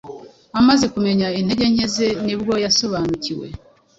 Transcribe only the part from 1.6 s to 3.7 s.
nke ze ni bwo yasobanukiwe